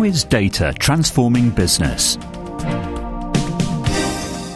[0.00, 2.16] How is data transforming business?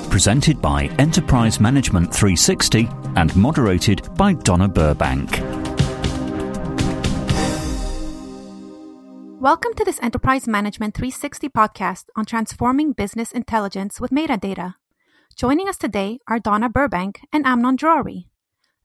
[0.09, 5.31] Presented by Enterprise Management 360 and moderated by Donna Burbank.
[9.39, 14.77] Welcome to this Enterprise Management 360 podcast on transforming business intelligence with metadata.
[15.37, 18.29] Joining us today are Donna Burbank and Amnon Drori.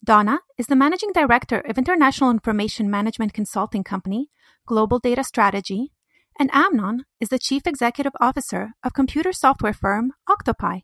[0.03, 4.29] Donna is the Managing Director of International Information Management Consulting Company,
[4.65, 5.93] Global Data Strategy,
[6.39, 10.83] and Amnon is the Chief Executive Officer of computer software firm Octopai.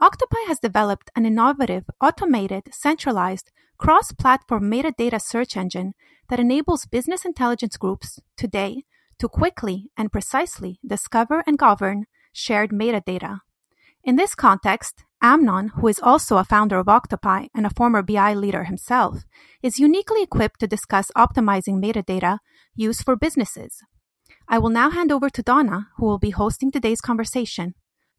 [0.00, 5.94] Octopai has developed an innovative, automated, centralized, cross platform metadata search engine
[6.28, 8.82] that enables business intelligence groups today
[9.20, 13.38] to quickly and precisely discover and govern shared metadata.
[14.02, 18.34] In this context, Amnon, who is also a founder of Octopai and a former BI
[18.34, 19.24] leader himself,
[19.62, 22.38] is uniquely equipped to discuss optimizing metadata
[22.74, 23.80] used for businesses.
[24.46, 27.74] I will now hand over to Donna, who will be hosting today's conversation.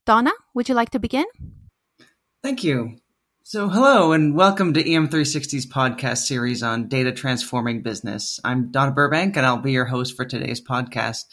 [0.05, 1.25] Donna, would you like to begin?
[2.41, 2.97] Thank you.
[3.43, 8.39] So, hello and welcome to EM360's podcast series on data transforming business.
[8.43, 11.25] I'm Donna Burbank and I'll be your host for today's podcast.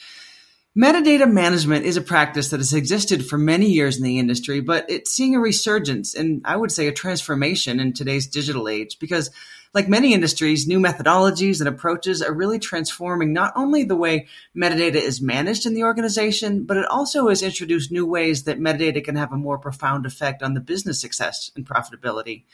[0.77, 4.87] Metadata management is a practice that has existed for many years in the industry, but
[4.91, 9.31] it's seeing a resurgence and I would say a transformation in today's digital age because
[9.75, 14.97] like many industries, new methodologies and approaches are really transforming not only the way metadata
[14.97, 19.17] is managed in the organization, but it also has introduced new ways that metadata can
[19.17, 22.45] have a more profound effect on the business success and profitability.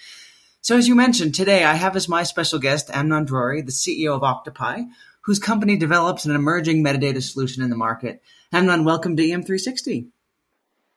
[0.60, 4.14] So as you mentioned, today I have as my special guest Amnon Drori, the CEO
[4.14, 4.88] of Octopai,
[5.22, 8.22] whose company develops an emerging metadata solution in the market.
[8.52, 10.06] Amnon, welcome to EM360.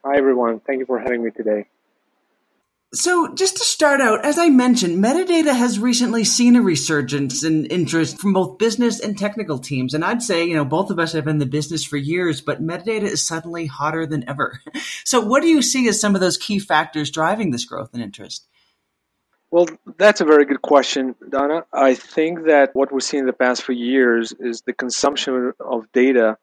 [0.05, 0.59] Hi, everyone.
[0.59, 1.67] Thank you for having me today.
[2.93, 7.65] So, just to start out, as I mentioned, metadata has recently seen a resurgence in
[7.67, 9.93] interest from both business and technical teams.
[9.93, 12.41] And I'd say, you know, both of us have been in the business for years,
[12.41, 14.59] but metadata is suddenly hotter than ever.
[15.03, 18.03] So, what do you see as some of those key factors driving this growth and
[18.03, 18.47] interest?
[19.49, 19.67] Well,
[19.97, 21.65] that's a very good question, Donna.
[21.73, 25.91] I think that what we've seen in the past few years is the consumption of
[25.91, 26.37] data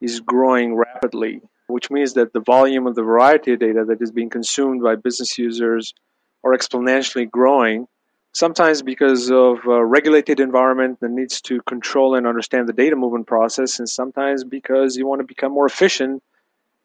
[0.00, 4.10] is growing rapidly, which means that the volume of the variety of data that is
[4.10, 5.94] being consumed by business users
[6.42, 7.86] are exponentially growing,
[8.32, 13.26] sometimes because of a regulated environment that needs to control and understand the data movement
[13.26, 16.22] process, and sometimes because you want to become more efficient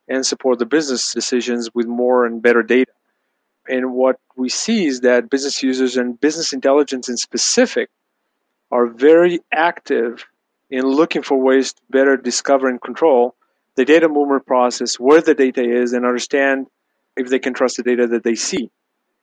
[0.08, 2.92] and support the business decisions with more and better data.
[3.68, 7.90] And what we see is that business users and business intelligence in specific
[8.72, 10.26] are very active
[10.70, 13.36] in looking for ways to better discover and control
[13.80, 16.68] the data movement process, where the data is, and understand
[17.16, 18.70] if they can trust the data that they see.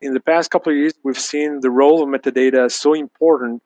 [0.00, 3.62] In the past couple of years, we've seen the role of metadata so important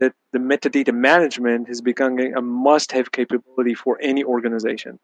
[0.00, 4.98] that the metadata management has become a must have capability for any organization.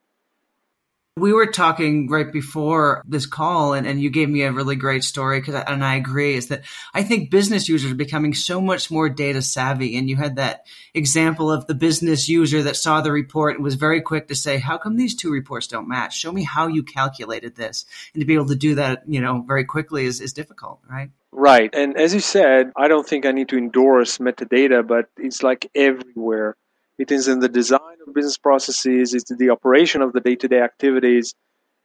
[1.18, 5.02] We were talking right before this call, and, and you gave me a really great
[5.02, 8.90] story because, and I agree, is that I think business users are becoming so much
[8.90, 9.96] more data savvy.
[9.96, 13.76] And you had that example of the business user that saw the report and was
[13.76, 16.18] very quick to say, "How come these two reports don't match?
[16.18, 19.40] Show me how you calculated this." And to be able to do that, you know,
[19.40, 21.08] very quickly is is difficult, right?
[21.32, 21.74] Right.
[21.74, 25.70] And as you said, I don't think I need to endorse metadata, but it's like
[25.74, 26.56] everywhere
[26.98, 30.48] it is in the design of business processes, it's the operation of the day to
[30.48, 31.34] day activities,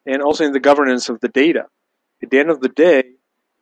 [0.06, 1.66] and also in the governance of the data.
[2.24, 3.04] At the end of the day,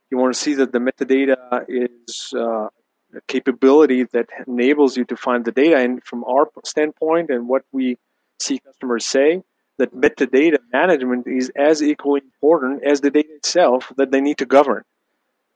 [0.09, 2.67] you want to see that the metadata is uh,
[3.15, 5.77] a capability that enables you to find the data.
[5.77, 7.97] And from our standpoint, and what we
[8.39, 9.43] see customers say,
[9.77, 14.45] that metadata management is as equally important as the data itself that they need to
[14.45, 14.83] govern.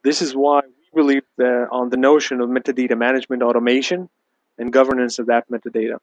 [0.02, 4.08] This is why we believe on the notion of metadata management automation
[4.58, 5.98] and governance of that metadata.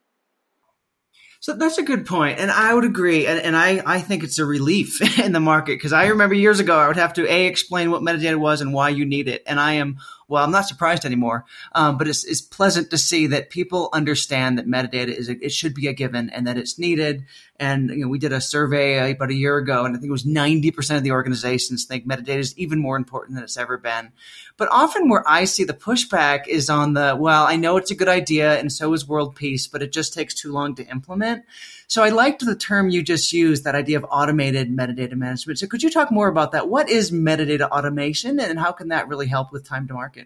[1.40, 3.26] So that's a good point, and I would agree.
[3.26, 6.60] And, and I, I think it's a relief in the market because I remember years
[6.60, 9.42] ago I would have to a explain what metadata was and why you need it,
[9.48, 9.98] and I am
[10.32, 11.46] well, I'm not surprised anymore.
[11.74, 15.52] Um, but it's, it's pleasant to see that people understand that metadata is a, it
[15.52, 17.26] should be a given and that it's needed.
[17.60, 20.12] And you know, we did a survey about a year ago, and I think it
[20.12, 24.14] was 90% of the organizations think metadata is even more important than it's ever been.
[24.58, 27.96] But often where I see the pushback is on the well, I know it's a
[27.96, 31.44] good idea, and so is world peace, but it just takes too long to implement.
[31.92, 35.60] So I liked the term you just used, that idea of automated metadata management.
[35.60, 36.70] So could you talk more about that?
[36.70, 40.21] What is metadata automation and how can that really help with time to market?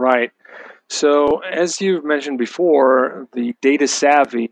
[0.00, 0.32] Right.
[0.88, 4.50] So as you've mentioned before, the data savvy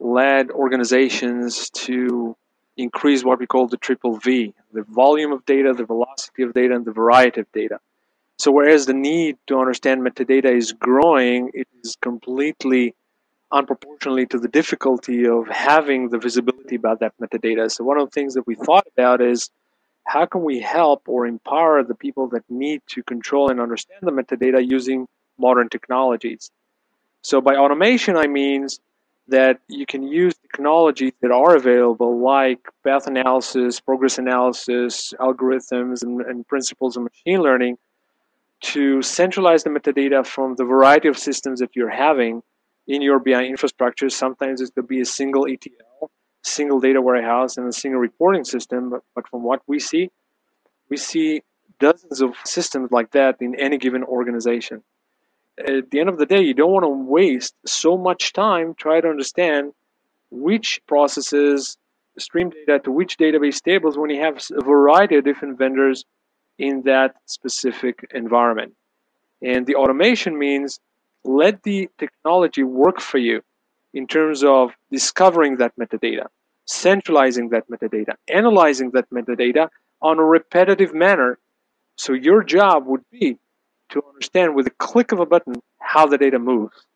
[0.00, 2.34] led organizations to
[2.78, 6.74] increase what we call the triple V, the volume of data, the velocity of data,
[6.74, 7.80] and the variety of data.
[8.38, 12.94] So whereas the need to understand metadata is growing, it is completely
[13.52, 17.70] unproportionally to the difficulty of having the visibility about that metadata.
[17.70, 19.50] So, one of the things that we thought about is
[20.08, 24.10] how can we help or empower the people that need to control and understand the
[24.10, 25.06] metadata using
[25.36, 26.50] modern technologies?
[27.20, 28.68] So, by automation, I mean
[29.28, 36.22] that you can use technologies that are available, like path analysis, progress analysis, algorithms, and,
[36.22, 37.76] and principles of machine learning,
[38.60, 42.42] to centralize the metadata from the variety of systems that you're having
[42.86, 44.08] in your BI infrastructure.
[44.08, 45.87] Sometimes it could be a single ETL,
[46.42, 48.90] single data warehouse, and a single reporting system.
[48.90, 50.10] But, but from what we see,
[50.88, 51.42] we see
[51.80, 54.82] dozens of systems like that in any given organization
[55.66, 59.02] at the end of the day, you don't want to waste so much time trying
[59.02, 59.72] to understand
[60.30, 61.76] which processes
[62.18, 66.04] stream data to which database tables when you have a variety of different vendors
[66.58, 68.74] in that specific environment.
[69.42, 70.80] And the automation means
[71.24, 73.42] let the technology work for you
[73.94, 76.26] in terms of discovering that metadata,
[76.66, 79.68] centralizing that metadata, analyzing that metadata
[80.02, 81.38] on a repetitive manner.
[81.96, 83.38] So your job would be
[83.90, 86.86] to understand with a click of a button how the data moves.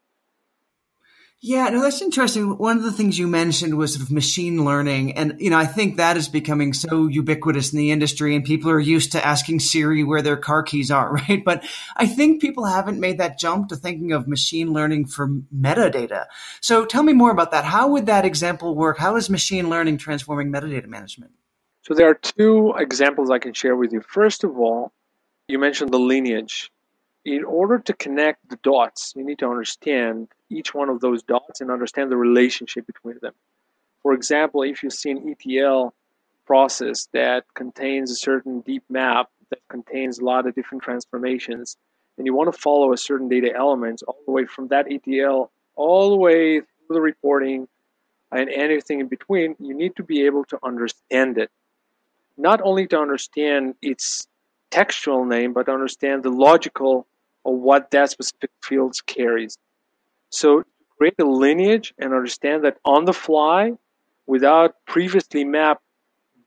[1.45, 2.57] Yeah, no, that's interesting.
[2.57, 5.15] One of the things you mentioned was sort of machine learning.
[5.15, 8.71] And, you know, I think that is becoming so ubiquitous in the industry and people
[8.71, 11.45] are used to asking Siri where their car keys are, right?
[11.45, 11.65] But
[11.97, 16.27] I think people haven't made that jump to thinking of machine learning for metadata.
[16.61, 17.65] So tell me more about that.
[17.65, 18.99] How would that example work?
[18.99, 21.33] How is machine learning transforming metadata management?
[21.85, 24.01] So there are two examples I can share with you.
[24.01, 24.93] First of all,
[25.49, 26.71] you mentioned the lineage
[27.25, 31.61] in order to connect the dots, you need to understand each one of those dots
[31.61, 33.35] and understand the relationship between them.
[34.03, 35.95] For example, if you see an ETL
[36.45, 41.77] process that contains a certain deep map that contains a lot of different transformations,
[42.19, 45.51] and you want to follow a certain data element all the way from that ETL
[45.77, 47.69] all the way through the reporting
[48.31, 51.51] and anything in between, you need to be able to understand it.
[52.37, 54.27] Not only to understand its
[54.71, 57.07] textual name, but understand the logical
[57.45, 59.59] of what that specific field carries.
[60.31, 60.65] So
[60.97, 63.73] create a lineage and understand that on the fly,
[64.27, 65.83] without previously mapped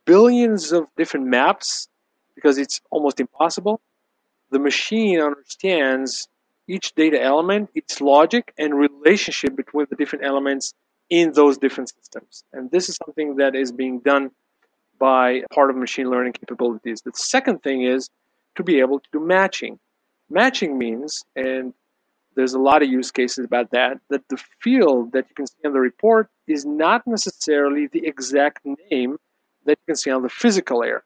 [0.06, 1.88] billions of different maps,
[2.36, 3.82] because it's almost impossible,
[4.52, 6.28] the machine understands
[6.68, 10.74] each data element, its logic and relationship between the different elements
[11.10, 12.44] in those different systems.
[12.54, 14.32] And this is something that is being done
[14.98, 17.02] by part of machine learning capabilities.
[17.02, 18.10] The second thing is
[18.56, 19.80] to be able to do matching.
[20.30, 21.74] Matching means, and
[22.36, 25.66] there's a lot of use cases about that, that the field that you can see
[25.66, 29.18] on the report is not necessarily the exact name
[29.66, 31.04] that you can see on the physical layer.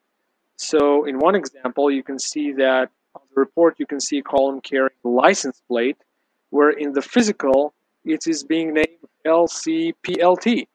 [0.58, 4.24] So in one example, you can see that on the report you can see a
[4.24, 5.98] column carrying license plate,
[6.50, 7.74] where in the physical
[8.04, 8.88] it is being named
[9.26, 10.68] LCPLT.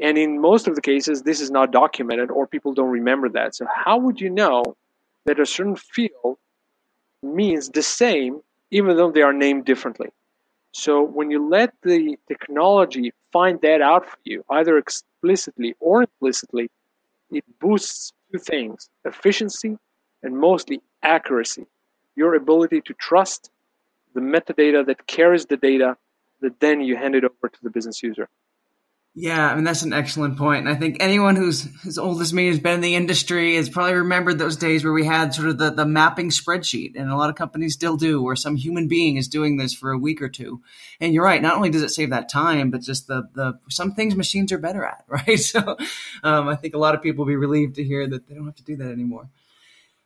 [0.00, 3.54] And in most of the cases, this is not documented or people don't remember that.
[3.54, 4.76] So how would you know
[5.24, 6.38] that a certain field
[7.24, 8.40] means the same
[8.70, 10.08] even though they are named differently.
[10.72, 16.70] So when you let the technology find that out for you, either explicitly or implicitly,
[17.30, 19.78] it boosts two things efficiency
[20.22, 21.66] and mostly accuracy.
[22.16, 23.50] Your ability to trust
[24.14, 25.96] the metadata that carries the data
[26.40, 28.28] that then you hand it over to the business user.
[29.16, 30.66] Yeah, I mean that's an excellent point.
[30.66, 33.68] And I think anyone who's as old as me has been in the industry has
[33.68, 37.16] probably remembered those days where we had sort of the, the mapping spreadsheet, and a
[37.16, 40.20] lot of companies still do, where some human being is doing this for a week
[40.20, 40.62] or two.
[41.00, 43.92] And you're right, not only does it save that time, but just the the some
[43.92, 45.38] things machines are better at, right?
[45.38, 45.76] So
[46.24, 48.46] um, I think a lot of people will be relieved to hear that they don't
[48.46, 49.28] have to do that anymore.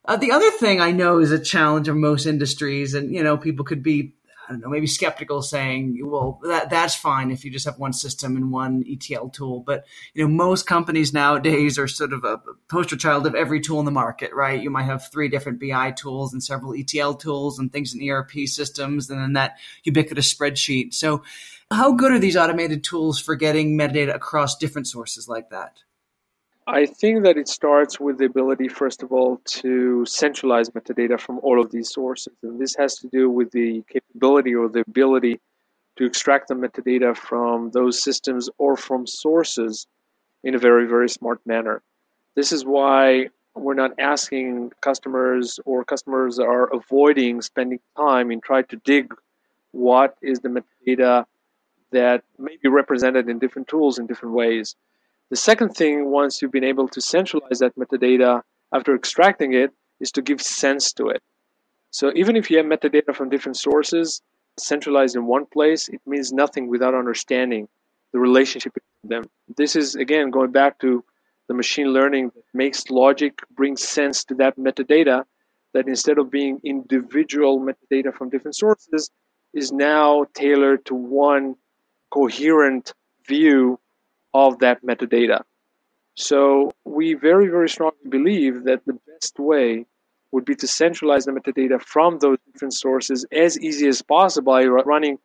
[0.04, 3.38] Uh, the other thing I know is a challenge of most industries, and you know,
[3.38, 4.12] people could be
[4.48, 7.92] I don't know, maybe skeptical saying, well, that, that's fine if you just have one
[7.92, 9.60] system and one ETL tool.
[9.60, 13.78] But, you know, most companies nowadays are sort of a poster child of every tool
[13.78, 14.62] in the market, right?
[14.62, 18.46] You might have three different BI tools and several ETL tools and things in ERP
[18.46, 20.94] systems and then that ubiquitous spreadsheet.
[20.94, 21.22] So
[21.70, 25.80] how good are these automated tools for getting metadata across different sources like that?
[26.70, 31.40] I think that it starts with the ability, first of all, to centralize metadata from
[31.42, 32.34] all of these sources.
[32.42, 35.40] And this has to do with the capability or the ability
[35.96, 39.86] to extract the metadata from those systems or from sources
[40.44, 41.80] in a very, very smart manner.
[42.34, 48.66] This is why we're not asking customers or customers are avoiding spending time in trying
[48.66, 49.14] to dig
[49.70, 51.24] what is the metadata
[51.92, 54.76] that may be represented in different tools in different ways.
[55.30, 58.42] The second thing, once you've been able to centralize that metadata
[58.72, 59.70] after extracting it,
[60.00, 61.22] is to give sense to it.
[61.90, 64.22] So even if you have metadata from different sources,
[64.58, 67.68] centralized in one place, it means nothing without understanding
[68.12, 69.30] the relationship between them.
[69.56, 71.04] This is, again, going back to
[71.48, 75.24] the machine learning that makes logic, brings sense to that metadata,
[75.74, 79.10] that instead of being individual metadata from different sources,
[79.52, 81.54] is now tailored to one
[82.10, 82.94] coherent
[83.26, 83.78] view
[84.34, 85.42] of that metadata.
[86.14, 89.86] So we very, very strongly believe that the best way
[90.32, 94.64] would be to centralize the metadata from those different sources as easy as possible by
[94.64, 95.18] running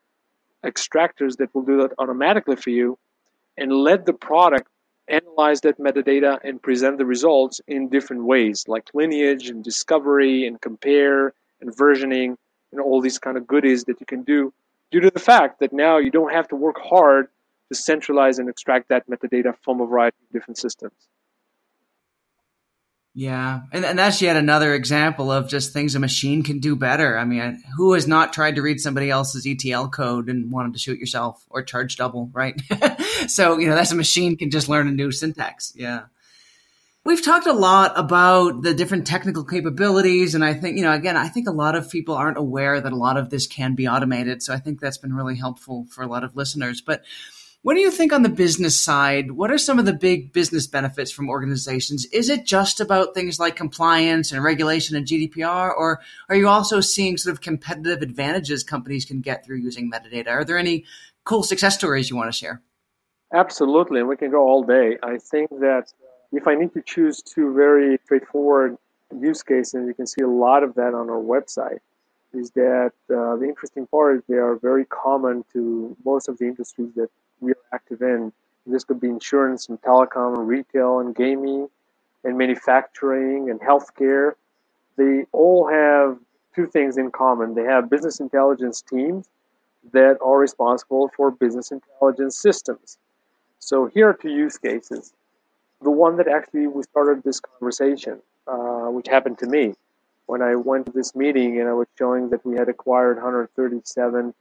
[0.64, 2.98] extractors that will do that automatically for you
[3.58, 4.70] and let the product
[5.08, 10.62] analyze that metadata and present the results in different ways like lineage and discovery and
[10.62, 12.38] compare and versioning
[12.72, 14.54] and all these kind of goodies that you can do
[14.92, 17.28] due to the fact that now you don't have to work hard
[17.70, 20.94] to centralize and extract that metadata from a variety of different systems.
[23.16, 27.16] Yeah, and, and that's yet another example of just things a machine can do better.
[27.16, 30.80] I mean, who has not tried to read somebody else's ETL code and wanted to
[30.80, 32.60] shoot yourself or charge double, right?
[33.28, 35.74] so, you know, that's a machine can just learn a new syntax.
[35.76, 36.06] Yeah.
[37.06, 40.34] We've talked a lot about the different technical capabilities.
[40.34, 42.94] And I think, you know, again, I think a lot of people aren't aware that
[42.94, 44.42] a lot of this can be automated.
[44.42, 46.82] So I think that's been really helpful for a lot of listeners.
[46.82, 47.04] But
[47.64, 49.32] what do you think on the business side?
[49.32, 52.06] What are some of the big business benefits from organizations?
[52.08, 56.82] Is it just about things like compliance and regulation and GDPR, or are you also
[56.82, 60.28] seeing sort of competitive advantages companies can get through using metadata?
[60.28, 60.84] Are there any
[61.24, 62.62] cool success stories you want to share?
[63.34, 64.98] Absolutely, and we can go all day.
[65.02, 65.86] I think that
[66.34, 68.78] if I need to choose two very straightforward
[69.18, 71.80] use cases, and you can see a lot of that on our website.
[72.34, 76.46] Is that uh, the interesting part is they are very common to most of the
[76.46, 77.10] industries that
[77.44, 78.34] we are active in.
[78.66, 81.70] This could be insurance and telecom and retail and gaming
[82.24, 84.34] and manufacturing and healthcare.
[84.98, 86.18] They all have
[86.56, 87.56] two things in common.
[87.56, 89.28] They have business intelligence teams
[89.92, 92.98] that are responsible for business intelligence systems.
[93.60, 95.14] So here are two use cases.
[95.82, 99.76] The one that actually we started this conversation, uh, which happened to me
[100.28, 104.34] when I went to this meeting and I was showing that we had acquired 137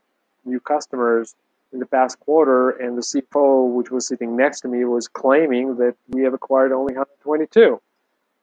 [0.45, 1.35] new customers
[1.73, 5.75] in the past quarter, and the CFO, which was sitting next to me, was claiming
[5.77, 7.81] that we have acquired only 122.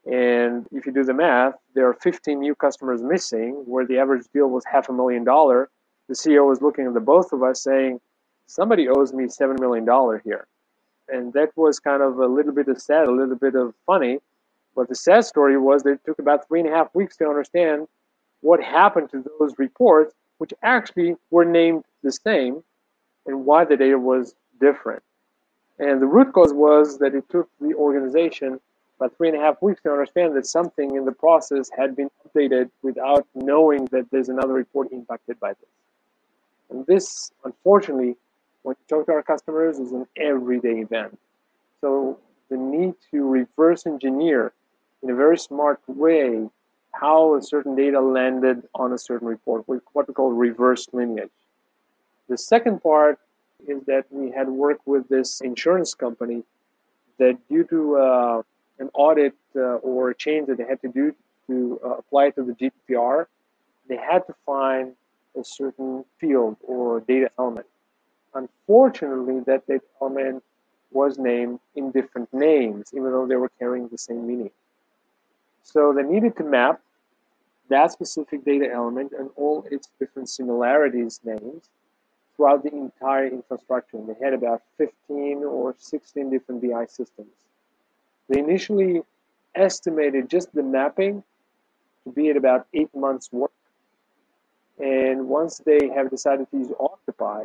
[0.07, 4.27] And if you do the math, there are 15 new customers missing, where the average
[4.35, 5.71] deal was half a million dollar.
[6.09, 8.01] The CEO was looking at the both of us saying,
[8.47, 9.87] somebody owes me $7 million
[10.25, 10.47] here.
[11.09, 14.19] And that was kind of a little bit of sad, a little bit of funny.
[14.75, 17.29] But the sad story was that it took about three and a half weeks to
[17.29, 17.87] understand
[18.41, 22.63] what happened to those reports, which actually were named the same,
[23.27, 25.03] and why the data was different.
[25.79, 28.61] And the root cause was that it took the organization
[28.99, 32.11] about three and a half weeks to understand that something in the process had been
[32.27, 35.71] updated without knowing that there's another report impacted by this.
[36.69, 38.17] And this, unfortunately,
[38.63, 41.19] when you talk to our customers, is an everyday event.
[41.81, 42.19] So
[42.51, 44.53] the need to reverse engineer
[45.03, 46.47] in a very smart way
[46.93, 51.31] how a certain data landed on a certain report, what we call reverse lineage.
[52.31, 53.19] The second part
[53.67, 56.45] is that we had worked with this insurance company
[57.19, 58.43] that due to uh,
[58.79, 61.13] an audit uh, or a change that they had to do
[61.49, 63.27] to uh, apply to the GDPR,
[63.89, 64.93] they had to find
[65.37, 67.67] a certain field or data element.
[68.33, 70.45] Unfortunately, that data element
[70.93, 74.53] was named in different names, even though they were carrying the same meaning.
[75.65, 76.81] So they needed to map
[77.71, 81.69] that specific data element and all its different similarities names
[82.41, 83.99] throughout the entire infrastructure.
[83.99, 87.29] And They had about 15 or 16 different BI systems.
[88.31, 89.03] They initially
[89.55, 91.23] estimated just the mapping
[92.05, 93.53] to be at about eight months' work.
[94.79, 97.45] And once they have decided to use Octopai,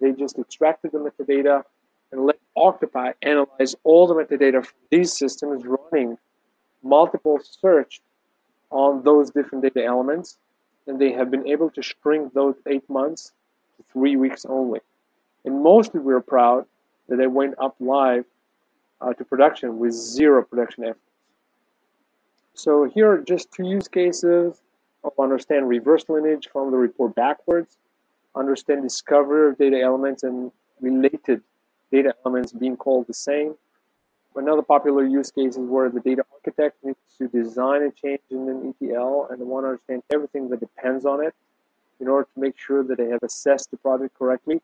[0.00, 1.64] they just extracted the metadata
[2.12, 6.16] and let Octopai analyze all the metadata from these systems running
[6.84, 8.00] multiple search
[8.70, 10.38] on those different data elements.
[10.86, 13.32] And they have been able to shrink those eight months
[13.92, 14.80] three weeks only.
[15.44, 16.66] And mostly we are proud
[17.08, 18.24] that they went up live
[19.00, 21.00] uh, to production with zero production efforts.
[22.54, 24.60] So here are just two use cases
[25.04, 27.78] of understand reverse lineage from the report backwards,
[28.36, 31.42] understand discovery of data elements and related
[31.90, 33.54] data elements being called the same.
[34.34, 38.48] Another popular use case is where the data architect needs to design a change in
[38.48, 41.34] an ETL and want to understand everything that depends on it
[42.02, 44.60] in order to make sure that they have assessed the project correctly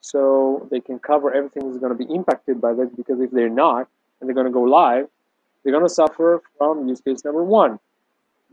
[0.00, 3.48] so they can cover everything that's going to be impacted by this because if they're
[3.48, 3.88] not
[4.20, 5.06] and they're going to go live,
[5.62, 7.78] they're going to suffer from use case number one.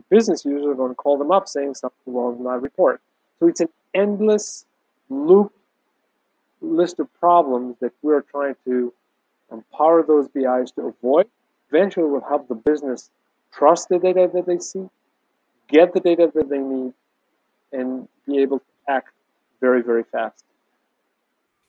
[0.09, 3.01] Business users are going to call them up saying something wrong with my report.
[3.39, 4.65] So it's an endless
[5.09, 5.51] loop
[6.61, 8.93] list of problems that we're trying to
[9.51, 11.27] empower those BIs to avoid.
[11.71, 13.09] Eventually, will help the business
[13.51, 14.87] trust the data that they see,
[15.67, 16.93] get the data that they need,
[17.71, 19.09] and be able to act
[19.61, 20.43] very, very fast.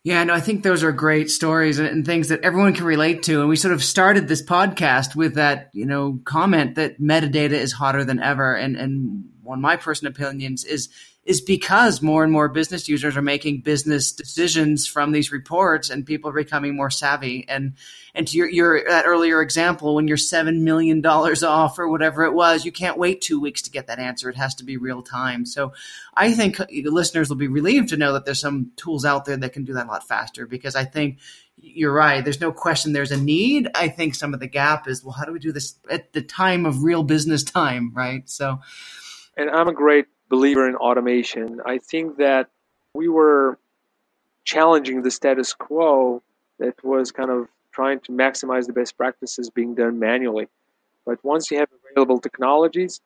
[0.03, 3.41] Yeah, no, I think those are great stories and things that everyone can relate to.
[3.41, 7.73] And we sort of started this podcast with that, you know, comment that metadata is
[7.73, 8.55] hotter than ever.
[8.55, 10.89] And and one of my personal opinions is
[11.25, 16.07] is because more and more business users are making business decisions from these reports and
[16.07, 17.45] people are becoming more savvy.
[17.47, 17.75] And,
[18.15, 22.33] and to your, your that earlier example, when you're $7 million off or whatever it
[22.33, 24.31] was, you can't wait two weeks to get that answer.
[24.31, 25.45] It has to be real time.
[25.45, 25.75] So
[26.15, 29.53] I think listeners will be relieved to know that there's some tools out there that
[29.53, 31.19] can do that a lot faster because I think
[31.59, 32.25] you're right.
[32.25, 33.69] There's no question there's a need.
[33.75, 36.23] I think some of the gap is, well, how do we do this at the
[36.23, 38.29] time of real business time, right?
[38.29, 38.61] So,
[39.37, 41.61] and I'm a great believer in automation.
[41.67, 42.49] I think that
[42.95, 43.59] we were
[44.45, 46.23] challenging the status quo
[46.59, 50.49] that was kind of trying to maximize the best practices being done manually.
[51.07, 53.01] But once you have available technologies,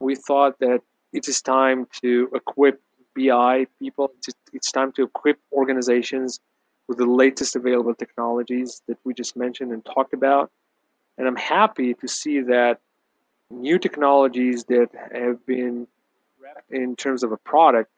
[0.00, 0.80] we thought that
[1.12, 2.80] it is time to equip
[3.16, 4.12] BI people,
[4.52, 6.40] it's time to equip organizations
[6.86, 10.50] with the latest available technologies that we just mentioned and talked about.
[11.16, 12.80] And I'm happy to see that
[13.50, 15.86] new technologies that have been
[16.70, 17.90] in terms of a product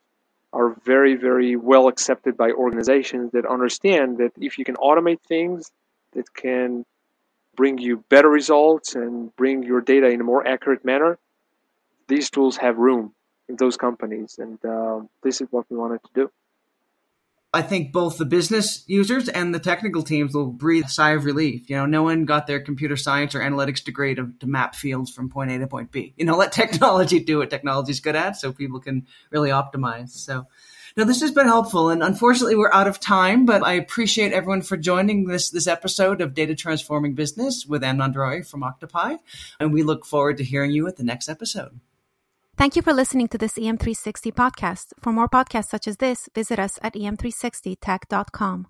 [0.53, 5.71] are very, very well accepted by organizations that understand that if you can automate things
[6.13, 6.85] that can
[7.55, 11.17] bring you better results and bring your data in a more accurate manner,
[12.07, 13.13] these tools have room
[13.47, 14.37] in those companies.
[14.39, 16.31] And uh, this is what we wanted to do.
[17.53, 21.25] I think both the business users and the technical teams will breathe a sigh of
[21.25, 21.69] relief.
[21.69, 25.11] You know, no one got their computer science or analytics degree to, to map fields
[25.11, 26.13] from point A to point B.
[26.15, 30.09] You know, let technology do what technology's good at so people can really optimize.
[30.09, 30.47] So,
[30.97, 34.61] now this has been helpful and unfortunately we're out of time, but I appreciate everyone
[34.61, 39.17] for joining this this episode of Data Transforming Business with Amnon Drori from Octopai.
[39.59, 41.79] And we look forward to hearing you at the next episode.
[42.61, 44.93] Thank you for listening to this EM360 podcast.
[44.99, 48.67] For more podcasts such as this, visit us at em360tech.com.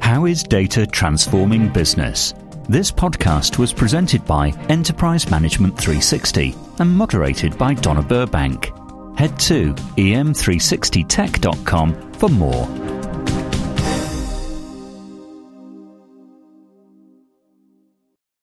[0.00, 2.32] How is data transforming business?
[2.70, 8.72] This podcast was presented by Enterprise Management 360 and moderated by Donna Burbank.
[9.18, 13.01] Head to em360tech.com for more.